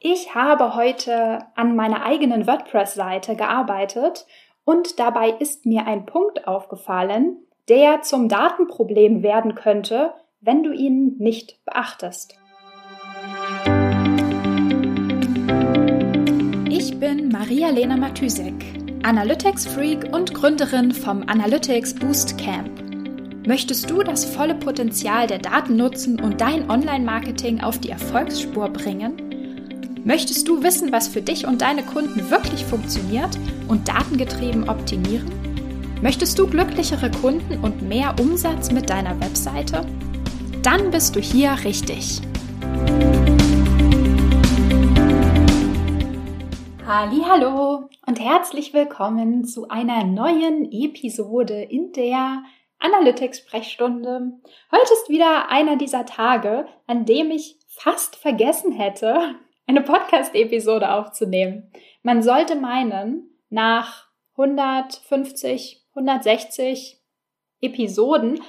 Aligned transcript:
Ich 0.00 0.32
habe 0.32 0.76
heute 0.76 1.40
an 1.56 1.74
meiner 1.74 2.04
eigenen 2.04 2.46
WordPress-Seite 2.46 3.34
gearbeitet 3.34 4.26
und 4.64 5.00
dabei 5.00 5.30
ist 5.30 5.66
mir 5.66 5.88
ein 5.88 6.06
Punkt 6.06 6.46
aufgefallen, 6.46 7.38
der 7.68 8.02
zum 8.02 8.28
Datenproblem 8.28 9.24
werden 9.24 9.56
könnte, 9.56 10.14
wenn 10.40 10.62
du 10.62 10.72
ihn 10.72 11.16
nicht 11.18 11.64
beachtest. 11.64 12.36
Ich 16.70 17.00
bin 17.00 17.30
Maria-Lena 17.30 17.96
Matysek, 17.96 18.54
Analytics-Freak 19.02 20.14
und 20.14 20.32
Gründerin 20.32 20.92
vom 20.92 21.24
Analytics 21.28 21.96
Boost 21.96 22.38
Camp. 22.38 22.70
Möchtest 23.48 23.90
du 23.90 24.04
das 24.04 24.24
volle 24.24 24.54
Potenzial 24.54 25.26
der 25.26 25.38
Daten 25.38 25.74
nutzen 25.74 26.20
und 26.20 26.40
dein 26.40 26.70
Online-Marketing 26.70 27.62
auf 27.62 27.80
die 27.80 27.90
Erfolgsspur 27.90 28.68
bringen? 28.68 29.27
Möchtest 30.08 30.48
du 30.48 30.62
wissen, 30.62 30.90
was 30.90 31.06
für 31.06 31.20
dich 31.20 31.46
und 31.46 31.60
deine 31.60 31.82
Kunden 31.82 32.30
wirklich 32.30 32.64
funktioniert 32.64 33.38
und 33.68 33.88
datengetrieben 33.88 34.66
optimieren? 34.66 35.30
Möchtest 36.00 36.38
du 36.38 36.46
glücklichere 36.46 37.10
Kunden 37.10 37.62
und 37.62 37.82
mehr 37.82 38.14
Umsatz 38.18 38.72
mit 38.72 38.88
deiner 38.88 39.20
Webseite? 39.20 39.84
Dann 40.62 40.90
bist 40.90 41.14
du 41.14 41.20
hier 41.20 41.58
richtig. 41.62 42.22
Hallo 46.86 47.90
und 48.06 48.18
herzlich 48.18 48.72
willkommen 48.72 49.44
zu 49.44 49.68
einer 49.68 50.04
neuen 50.04 50.72
Episode 50.72 51.60
in 51.64 51.92
der 51.92 52.44
Analytics 52.78 53.40
Sprechstunde. 53.40 54.32
Heute 54.72 54.90
ist 54.90 55.10
wieder 55.10 55.50
einer 55.50 55.76
dieser 55.76 56.06
Tage, 56.06 56.66
an 56.86 57.04
dem 57.04 57.30
ich 57.30 57.58
fast 57.66 58.16
vergessen 58.16 58.72
hätte, 58.72 59.34
eine 59.68 59.82
Podcast-Episode 59.82 60.90
aufzunehmen. 60.90 61.70
Man 62.02 62.22
sollte 62.22 62.56
meinen, 62.56 63.30
nach 63.50 64.08
150, 64.32 65.84
160 65.94 67.00
Episoden 67.60 68.40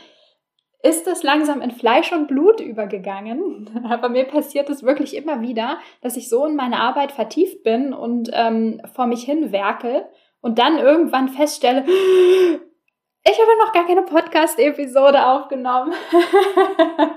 ist 0.81 1.07
es 1.07 1.23
langsam 1.23 1.61
in 1.61 1.71
Fleisch 1.71 2.13
und 2.13 2.27
Blut 2.27 2.61
übergegangen. 2.61 3.69
Aber 3.89 4.07
mir 4.07 4.25
passiert 4.25 4.69
es 4.69 4.83
wirklich 4.83 5.15
immer 5.15 5.41
wieder, 5.41 5.79
dass 6.01 6.15
ich 6.15 6.29
so 6.29 6.45
in 6.45 6.55
meine 6.55 6.79
Arbeit 6.79 7.11
vertieft 7.11 7.63
bin 7.63 7.93
und 7.93 8.29
ähm, 8.33 8.81
vor 8.93 9.07
mich 9.07 9.23
hin 9.23 9.51
werkel 9.51 10.05
und 10.41 10.57
dann 10.57 10.77
irgendwann 10.77 11.27
feststelle, 11.27 11.83
ich 11.85 13.39
habe 13.39 13.57
noch 13.59 13.73
gar 13.73 13.85
keine 13.85 14.03
Podcast-Episode 14.03 15.27
aufgenommen. 15.27 15.93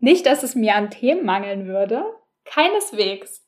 Nicht, 0.00 0.24
dass 0.24 0.42
es 0.42 0.54
mir 0.54 0.74
an 0.74 0.90
Themen 0.90 1.26
mangeln 1.26 1.66
würde, 1.66 2.04
Keineswegs. 2.50 3.44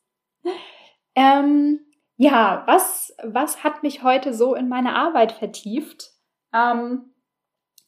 Ähm, 1.15 1.81
ja, 2.17 2.65
was, 2.67 3.15
was 3.23 3.65
hat 3.65 3.83
mich 3.83 4.03
heute 4.03 4.35
so 4.35 4.55
in 4.55 4.69
meine 4.69 4.95
Arbeit 4.95 5.33
vertieft? 5.33 6.13
Ähm, 6.55 7.15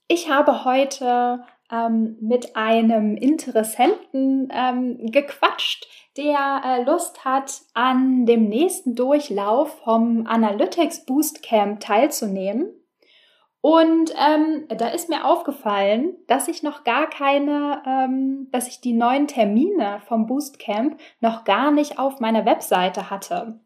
ich 0.09 0.31
habe 0.31 0.65
heute 0.65 1.45
ähm, 1.71 2.17
mit 2.21 2.57
einem 2.57 3.17
Interessenten 3.17 4.49
ähm, 4.53 5.11
gequatscht, 5.11 5.87
der 6.17 6.63
äh, 6.65 6.83
Lust 6.85 7.25
hat, 7.25 7.63
an 7.73 8.27
dem 8.27 8.49
nächsten 8.49 8.95
Durchlauf 8.95 9.81
vom 9.83 10.27
Analytics 10.27 11.07
Boost 11.07 11.43
Camp 11.43 11.81
teilzunehmen. 11.81 12.82
Und 13.63 14.13
ähm, 14.19 14.67
da 14.77 14.89
ist 14.89 15.09
mir 15.09 15.25
aufgefallen, 15.25 16.17
dass 16.27 16.49
ich 16.49 16.65
noch 16.65 16.83
gar 16.83 17.09
keine, 17.09 17.81
ähm, 17.87 18.49
dass 18.51 18.67
ich 18.67 18.81
die 18.81 18.93
neuen 18.93 19.29
Termine 19.29 20.03
vom 20.09 20.27
Boostcamp 20.27 21.01
noch 21.21 21.45
gar 21.45 21.71
nicht 21.71 21.97
auf 21.97 22.19
meiner 22.19 22.45
Webseite 22.45 23.09
hatte. 23.09 23.61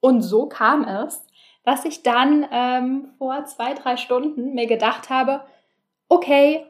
Und 0.00 0.22
so 0.22 0.46
kam 0.46 0.84
es, 0.84 1.26
dass 1.62 1.84
ich 1.84 2.02
dann 2.02 2.46
ähm, 2.50 3.08
vor 3.18 3.44
zwei, 3.44 3.74
drei 3.74 3.98
Stunden 3.98 4.54
mir 4.54 4.66
gedacht 4.66 5.10
habe, 5.10 5.42
okay, 6.08 6.64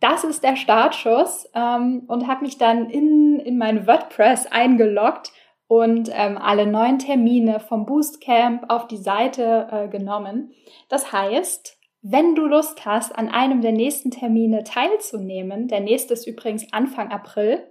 das 0.00 0.24
ist 0.24 0.42
der 0.42 0.56
Startschuss 0.56 1.48
ähm, 1.54 2.02
und 2.08 2.26
habe 2.26 2.42
mich 2.42 2.58
dann 2.58 2.90
in, 2.90 3.38
in 3.38 3.56
mein 3.56 3.86
WordPress 3.86 4.46
eingeloggt 4.46 5.30
und 5.72 6.10
ähm, 6.12 6.36
alle 6.36 6.66
neuen 6.66 6.98
Termine 6.98 7.58
vom 7.58 7.86
Boostcamp 7.86 8.64
auf 8.68 8.88
die 8.88 8.98
Seite 8.98 9.68
äh, 9.72 9.88
genommen. 9.88 10.52
Das 10.90 11.12
heißt, 11.12 11.78
wenn 12.02 12.34
du 12.34 12.44
Lust 12.44 12.84
hast, 12.84 13.16
an 13.16 13.30
einem 13.30 13.62
der 13.62 13.72
nächsten 13.72 14.10
Termine 14.10 14.64
teilzunehmen, 14.64 15.68
der 15.68 15.80
nächste 15.80 16.12
ist 16.12 16.26
übrigens 16.26 16.70
Anfang 16.74 17.10
April, 17.10 17.66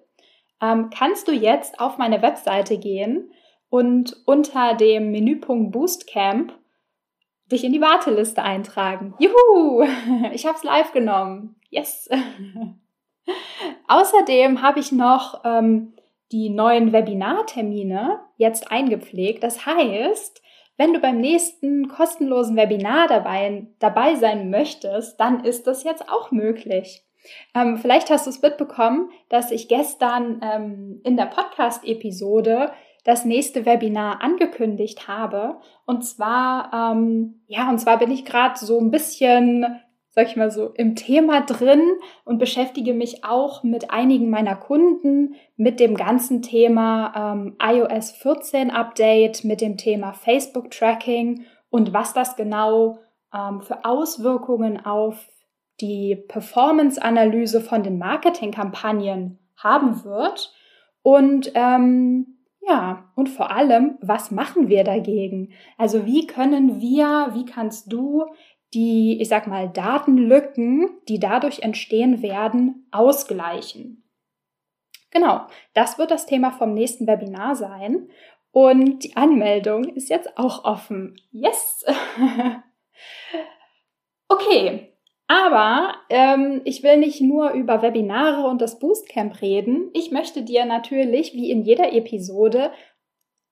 ähm, 0.64 0.90
kannst 0.90 1.28
du 1.28 1.32
jetzt 1.32 1.80
auf 1.80 2.00
meine 2.00 2.24
Webseite 2.24 2.80
gehen 2.80 3.32
und 3.70 4.18
unter 4.26 4.74
dem 4.74 5.12
Menüpunkt 5.12 5.72
Boostcamp 5.72 6.58
dich 7.52 7.64
in 7.64 7.72
die 7.72 7.82
Warteliste 7.82 8.42
eintragen. 8.42 9.14
Juhu! 9.20 9.86
Ich 10.34 10.48
habe 10.48 10.58
es 10.58 10.64
live 10.64 10.92
genommen. 10.92 11.56
Yes! 11.70 12.10
Außerdem 13.88 14.64
habe 14.64 14.80
ich 14.80 14.92
noch 14.92 15.44
ähm, 15.46 15.94
die 16.32 16.50
neuen 16.50 16.94
Webinartermine 16.94 18.20
jetzt 18.38 18.72
eingepflegt. 18.72 19.44
Das 19.44 19.66
heißt, 19.66 20.42
wenn 20.78 20.94
du 20.94 21.00
beim 21.00 21.20
nächsten 21.20 21.88
kostenlosen 21.88 22.56
Webinar 22.56 23.08
dabei, 23.08 23.68
dabei 23.80 24.16
sein 24.16 24.50
möchtest, 24.50 25.20
dann 25.20 25.44
ist 25.44 25.68
das 25.68 25.84
jetzt 25.84 26.10
auch 26.10 26.32
möglich. 26.32 27.04
Ähm, 27.54 27.78
vielleicht 27.78 28.10
hast 28.10 28.26
du 28.26 28.32
es 28.32 28.42
mitbekommen, 28.42 29.12
dass 29.30 29.52
ich 29.52 29.68
gestern 29.68 30.42
ähm, 30.44 31.02
in 31.04 31.18
der 31.18 31.28
Podcast-Episode 31.28 32.72
das 33.04 33.26
nächste 33.26 33.66
Webinar 33.66 34.22
angekündigt 34.22 35.08
habe. 35.08 35.58
Und 35.86 36.04
zwar, 36.04 36.72
ähm, 36.74 37.42
ja, 37.48 37.70
und 37.70 37.80
zwar 37.80 37.98
bin 38.00 38.12
ich 38.12 38.26
gerade 38.26 38.58
so 38.58 38.80
ein 38.80 38.92
bisschen 38.92 39.82
sag 40.14 40.28
ich 40.28 40.36
mal 40.36 40.52
so, 40.52 40.68
im 40.76 40.96
Thema 40.96 41.42
drin 41.42 41.82
und 42.26 42.38
beschäftige 42.38 42.94
mich 42.94 43.24
auch 43.24 43.64
mit 43.64 43.92
einigen 43.92 44.30
meiner 44.30 44.56
Kunden 44.56 45.36
mit 45.56 45.80
dem 45.80 45.96
ganzen 45.96 46.42
Thema 46.42 47.34
ähm, 47.34 47.56
iOS 47.62 48.12
14 48.12 48.72
Update, 48.72 49.46
mit 49.46 49.62
dem 49.62 49.78
Thema 49.78 50.12
Facebook 50.14 50.70
Tracking 50.70 51.46
und 51.70 51.94
was 51.94 52.14
das 52.14 52.36
genau 52.36 53.00
ähm, 53.34 53.62
für 53.62 53.86
Auswirkungen 53.86 54.86
auf 54.86 55.30
die 55.80 56.16
Performance-Analyse 56.16 57.62
von 57.62 57.82
den 57.82 57.98
Marketingkampagnen 57.98 59.40
haben 59.56 60.04
wird. 60.04 60.54
Und 61.02 61.52
ähm, 61.56 62.38
ja, 62.68 63.06
und 63.16 63.28
vor 63.28 63.50
allem, 63.52 63.98
was 64.02 64.30
machen 64.30 64.68
wir 64.68 64.84
dagegen? 64.84 65.52
Also 65.78 66.06
wie 66.06 66.28
können 66.28 66.80
wir, 66.80 67.32
wie 67.34 67.46
kannst 67.46 67.92
du 67.92 68.26
die, 68.74 69.22
ich 69.22 69.28
sag 69.28 69.48
mal, 69.48 69.70
Datenlücken, 69.70 70.90
die 71.08 71.20
dadurch 71.20 71.60
entstehen 71.60 72.22
werden, 72.22 72.88
ausgleichen. 72.92 74.04
Genau, 75.12 75.42
das 75.74 75.98
wird 75.98 76.12
das 76.12 76.26
Thema 76.26 76.52
vom 76.52 76.74
nächsten 76.74 77.06
Webinar 77.06 77.56
sein. 77.56 78.10
Und 78.52 79.04
die 79.04 79.16
Anmeldung 79.16 79.86
ist 79.86 80.10
jetzt 80.10 80.38
auch 80.38 80.66
offen. 80.66 81.16
Yes! 81.32 81.86
okay, 84.28 84.92
aber 85.28 85.96
ähm, 86.10 86.62
ich 86.66 86.84
will 86.84 86.98
nicht 86.98 87.22
nur 87.22 87.52
über 87.52 87.82
Webinare 87.82 88.48
und 88.48 88.62
das 88.62 88.80
Boostcamp 88.80 89.42
reden. 89.42 89.90
Ich 89.94 90.12
möchte 90.12 90.44
dir 90.44 90.66
natürlich, 90.66 91.34
wie 91.34 91.52
in 91.52 91.62
jeder 91.62 91.94
Episode, 91.94 92.72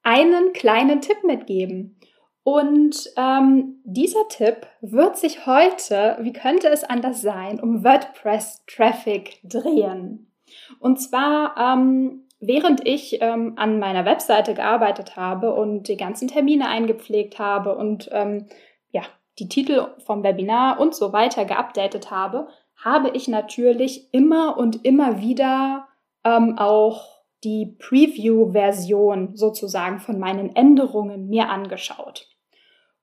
einen 0.03 0.51
kleinen 0.51 0.99
Tipp 0.99 1.23
mitgeben. 1.23 1.97
Und 2.43 3.11
ähm, 3.17 3.81
dieser 3.83 4.27
Tipp 4.29 4.67
wird 4.81 5.17
sich 5.17 5.45
heute, 5.45 6.17
wie 6.21 6.33
könnte 6.33 6.69
es 6.69 6.83
anders 6.83 7.21
sein, 7.21 7.59
um 7.59 7.83
WordPress-Traffic 7.83 9.39
drehen. 9.43 10.31
Und 10.79 10.99
zwar, 10.99 11.55
ähm, 11.57 12.23
während 12.39 12.87
ich 12.87 13.21
ähm, 13.21 13.53
an 13.57 13.79
meiner 13.79 14.05
Webseite 14.05 14.53
gearbeitet 14.53 15.15
habe 15.15 15.53
und 15.53 15.87
die 15.87 15.97
ganzen 15.97 16.27
Termine 16.27 16.67
eingepflegt 16.69 17.37
habe 17.39 17.75
und 17.75 18.09
ähm, 18.11 18.47
ja, 18.91 19.03
die 19.37 19.49
Titel 19.49 19.87
vom 20.05 20.23
Webinar 20.23 20.79
und 20.79 20.95
so 20.95 21.13
weiter 21.13 21.45
geupdatet 21.45 22.09
habe, 22.09 22.47
habe 22.75 23.09
ich 23.09 23.27
natürlich 23.27 24.13
immer 24.13 24.57
und 24.57 24.85
immer 24.85 25.21
wieder 25.21 25.87
ähm, 26.23 26.57
auch 26.57 27.18
die 27.43 27.77
Preview-Version 27.79 29.35
sozusagen 29.35 29.99
von 29.99 30.19
meinen 30.19 30.55
Änderungen 30.55 31.27
mir 31.27 31.49
angeschaut. 31.49 32.27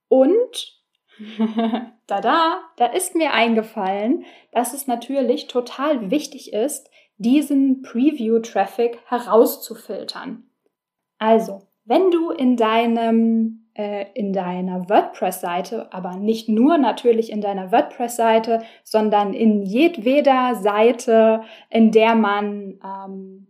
Und 0.09 0.75
da, 2.07 2.61
da 2.77 2.87
ist 2.87 3.15
mir 3.15 3.33
eingefallen, 3.33 4.25
dass 4.53 4.75
es 4.75 4.87
natürlich 4.87 5.47
total 5.47 6.11
wichtig 6.11 6.53
ist, 6.53 6.91
diesen 7.19 7.83
Preview-Traffic 7.83 8.99
herauszufiltern. 9.07 10.45
Also, 11.19 11.63
wenn 11.85 12.11
du 12.11 12.31
in 12.31 12.57
deinem 12.57 13.67
äh, 13.77 14.07
in 14.15 14.33
deiner 14.33 14.89
WordPress-Seite, 14.89 15.93
aber 15.93 16.17
nicht 16.17 16.49
nur 16.49 16.79
natürlich 16.79 17.31
in 17.31 17.41
deiner 17.41 17.73
WordPress-Seite, 17.73 18.63
sondern 18.83 19.35
in 19.35 19.63
jedweder 19.63 20.55
Seite, 20.55 21.43
in 21.69 21.93
der 21.93 22.15
man 22.15 22.81
ähm, 22.83 23.47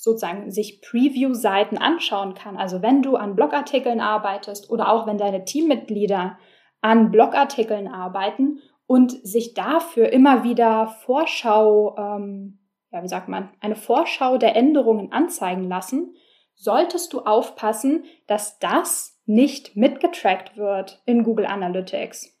sozusagen 0.00 0.52
sich 0.52 0.80
Preview-Seiten 0.80 1.76
anschauen 1.76 2.34
kann. 2.34 2.56
Also 2.56 2.82
wenn 2.82 3.02
du 3.02 3.16
an 3.16 3.34
Blogartikeln 3.34 4.00
arbeitest 4.00 4.70
oder 4.70 4.92
auch 4.92 5.08
wenn 5.08 5.18
deine 5.18 5.44
Teammitglieder 5.44 6.38
an 6.80 7.10
Blogartikeln 7.10 7.88
arbeiten 7.88 8.60
und 8.86 9.10
sich 9.26 9.54
dafür 9.54 10.10
immer 10.12 10.44
wieder 10.44 10.86
Vorschau, 10.86 11.96
ähm, 11.98 12.60
ja, 12.92 13.02
wie 13.02 13.08
sagt 13.08 13.28
man, 13.28 13.50
eine 13.60 13.74
Vorschau 13.74 14.38
der 14.38 14.54
Änderungen 14.54 15.10
anzeigen 15.10 15.68
lassen, 15.68 16.14
solltest 16.54 17.12
du 17.12 17.22
aufpassen, 17.22 18.04
dass 18.28 18.60
das 18.60 19.20
nicht 19.26 19.74
mitgetrackt 19.76 20.56
wird 20.56 21.02
in 21.06 21.24
Google 21.24 21.46
Analytics. 21.46 22.38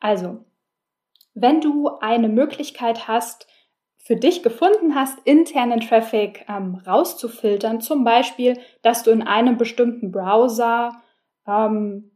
Also, 0.00 0.44
wenn 1.34 1.60
du 1.60 1.88
eine 2.00 2.28
Möglichkeit 2.28 3.06
hast, 3.06 3.46
für 4.10 4.16
dich 4.16 4.42
gefunden 4.42 4.96
hast, 4.96 5.20
internen 5.24 5.78
Traffic 5.78 6.44
ähm, 6.48 6.82
rauszufiltern. 6.84 7.80
Zum 7.80 8.02
Beispiel, 8.02 8.58
dass 8.82 9.04
du 9.04 9.12
in 9.12 9.22
einem 9.22 9.56
bestimmten 9.56 10.10
Browser 10.10 11.00
ähm, 11.46 12.10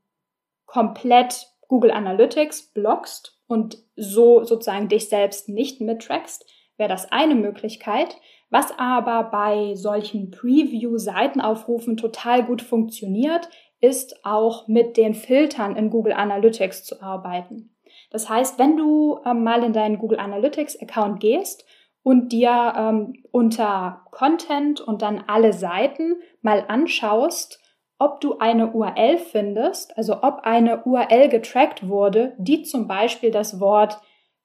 komplett 0.67 1.47
Google 1.69 1.93
Analytics 1.93 2.73
blockst 2.73 3.41
und 3.47 3.79
so 3.95 4.43
sozusagen 4.43 4.89
dich 4.89 5.09
selbst 5.09 5.49
nicht 5.49 5.81
mittrackst, 5.81 6.45
wäre 6.79 6.89
das 6.89 7.13
eine 7.13 7.37
Möglichkeit. 7.37 8.17
Was 8.51 8.77
aber 8.77 9.31
bei 9.31 9.77
solchen 9.77 10.33
Preview-Seitenaufrufen 10.33 11.97
total 11.97 12.43
gut 12.43 12.63
funktioniert, 12.63 13.49
ist 13.81 14.27
auch 14.27 14.67
mit 14.67 14.97
den 14.97 15.15
Filtern 15.15 15.77
in 15.77 15.91
Google 15.91 16.15
Analytics 16.15 16.83
zu 16.83 17.01
arbeiten. 17.01 17.71
Das 18.11 18.29
heißt, 18.29 18.59
wenn 18.59 18.77
du 18.77 19.21
ähm, 19.25 19.45
mal 19.45 19.63
in 19.63 19.73
deinen 19.73 19.99
Google 19.99 20.19
Analytics 20.19 20.83
Account 20.83 21.21
gehst 21.21 21.65
und 22.05 22.31
dir 22.33 22.75
ähm, 22.77 23.15
unter 23.33 24.05
Content 24.13 24.81
und 24.81 25.03
dann 25.03 25.25
alle 25.27 25.53
Seiten 25.53 26.17
mal 26.43 26.65
anschaust, 26.69 27.61
ob 27.99 28.21
du 28.21 28.39
eine 28.39 28.73
URL 28.73 29.19
findest, 29.19 29.97
also 29.97 30.23
ob 30.23 30.41
eine 30.43 30.85
URL 30.85 31.29
getrackt 31.29 31.89
wurde, 31.89 32.35
die 32.39 32.63
zum 32.63 32.87
Beispiel 32.87 33.31
das 33.31 33.59
Wort 33.59 33.99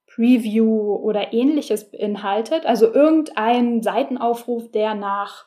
Preview 0.08 0.96
oder 0.96 1.34
ähnliches 1.34 1.92
beinhaltet, 1.92 2.66
also 2.66 2.92
irgendein 2.92 3.84
Seitenaufruf, 3.84 4.72
der 4.72 4.96
nach 4.96 5.46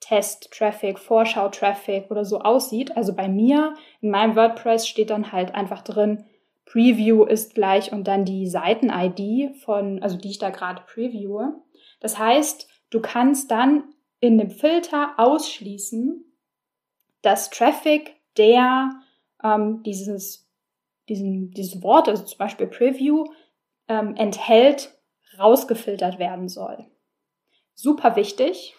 Test-Traffic, 0.00 0.98
Vorschau-Traffic 0.98 2.10
oder 2.10 2.24
so 2.24 2.40
aussieht. 2.40 2.96
Also 2.96 3.14
bei 3.14 3.28
mir 3.28 3.74
in 4.00 4.10
meinem 4.10 4.34
WordPress 4.34 4.88
steht 4.88 5.10
dann 5.10 5.32
halt 5.32 5.54
einfach 5.54 5.82
drin, 5.82 6.24
Preview 6.64 7.24
ist 7.24 7.54
gleich 7.54 7.92
und 7.92 8.08
dann 8.08 8.24
die 8.24 8.46
Seiten-ID 8.46 9.56
von, 9.56 10.02
also 10.02 10.16
die 10.16 10.30
ich 10.30 10.38
da 10.38 10.50
gerade 10.50 10.82
previewe. 10.86 11.60
Das 12.00 12.18
heißt, 12.18 12.68
du 12.90 13.00
kannst 13.00 13.50
dann 13.50 13.84
in 14.20 14.38
dem 14.38 14.50
Filter 14.50 15.14
ausschließen, 15.18 16.24
dass 17.22 17.50
Traffic, 17.50 18.16
der 18.36 18.90
ähm, 19.42 19.82
dieses, 19.82 20.48
diesen, 21.08 21.50
dieses 21.50 21.82
Wort, 21.82 22.08
also 22.08 22.24
zum 22.24 22.38
Beispiel 22.38 22.66
Preview, 22.66 23.24
ähm, 23.88 24.14
enthält, 24.16 24.96
rausgefiltert 25.38 26.18
werden 26.18 26.48
soll. 26.48 26.86
Super 27.74 28.16
wichtig, 28.16 28.74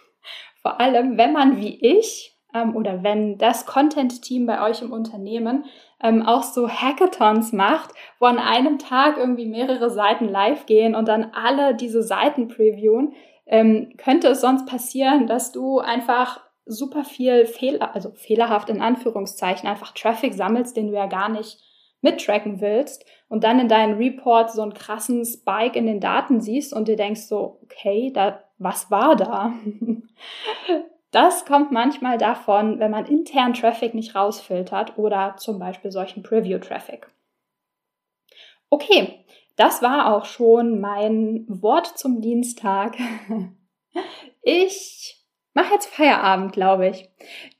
vor 0.61 0.79
allem 0.79 1.17
wenn 1.17 1.33
man 1.33 1.57
wie 1.57 1.75
ich 1.75 2.32
ähm, 2.53 2.75
oder 2.75 3.03
wenn 3.03 3.37
das 3.37 3.65
Content-Team 3.65 4.45
bei 4.45 4.61
euch 4.67 4.81
im 4.81 4.91
Unternehmen 4.91 5.65
ähm, 6.01 6.21
auch 6.21 6.43
so 6.43 6.69
Hackathons 6.69 7.53
macht, 7.53 7.91
wo 8.19 8.25
an 8.25 8.39
einem 8.39 8.77
Tag 8.77 9.17
irgendwie 9.17 9.47
mehrere 9.47 9.89
Seiten 9.89 10.27
live 10.27 10.65
gehen 10.65 10.95
und 10.95 11.07
dann 11.07 11.31
alle 11.33 11.75
diese 11.75 12.03
Seiten 12.03 12.47
previewen, 12.47 13.13
ähm, 13.45 13.93
könnte 13.97 14.27
es 14.27 14.41
sonst 14.41 14.65
passieren, 14.65 15.27
dass 15.27 15.51
du 15.51 15.79
einfach 15.79 16.41
super 16.65 17.03
viel 17.03 17.45
Fehler, 17.45 17.93
also 17.93 18.11
fehlerhaft 18.11 18.69
in 18.69 18.81
Anführungszeichen, 18.81 19.67
einfach 19.67 19.91
Traffic 19.93 20.33
sammelst, 20.33 20.77
den 20.77 20.87
du 20.87 20.93
ja 20.93 21.07
gar 21.07 21.29
nicht 21.29 21.59
mittracken 22.01 22.61
willst 22.61 23.05
und 23.29 23.43
dann 23.43 23.59
in 23.59 23.69
deinen 23.69 23.95
Report 23.95 24.51
so 24.51 24.61
einen 24.61 24.73
krassen 24.73 25.25
Spike 25.25 25.77
in 25.77 25.87
den 25.87 25.99
Daten 25.99 26.41
siehst 26.41 26.73
und 26.73 26.87
dir 26.87 26.97
denkst 26.97 27.21
so, 27.21 27.59
okay, 27.63 28.11
da, 28.13 28.43
was 28.57 28.91
war 28.91 29.15
da? 29.15 29.53
Das 31.13 31.45
kommt 31.45 31.71
manchmal 31.71 32.17
davon, 32.17 32.79
wenn 32.79 32.89
man 32.89 33.05
intern 33.05 33.53
Traffic 33.53 33.93
nicht 33.93 34.15
rausfiltert 34.15 34.97
oder 34.97 35.35
zum 35.37 35.59
Beispiel 35.59 35.91
solchen 35.91 36.23
Preview-Traffic. 36.23 37.07
Okay, 38.71 39.23
das 39.55 39.83
war 39.83 40.11
auch 40.11 40.25
schon 40.25 40.81
mein 40.81 41.45
Wort 41.47 41.97
zum 41.97 42.19
Dienstag. 42.21 42.97
Ich 44.45 45.23
mache 45.53 45.75
jetzt 45.75 45.85
Feierabend, 45.85 46.51
glaube 46.51 46.89
ich. 46.89 47.09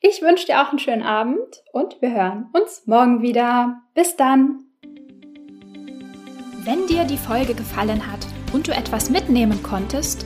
Ich 0.02 0.22
wünsche 0.22 0.48
dir 0.48 0.62
auch 0.62 0.70
einen 0.70 0.80
schönen 0.80 1.04
Abend 1.04 1.64
und 1.72 2.02
wir 2.02 2.12
hören 2.12 2.50
uns 2.52 2.88
morgen 2.88 3.22
wieder. 3.22 3.84
Bis 3.94 4.18
dann. 4.18 4.66
Wenn 6.66 6.88
dir 6.88 7.06
die 7.06 7.18
Folge 7.18 7.54
gefallen 7.54 8.12
hat 8.12 8.26
und 8.52 8.68
du 8.68 8.74
etwas 8.74 9.10
mitnehmen 9.12 9.62
konntest, 9.64 10.26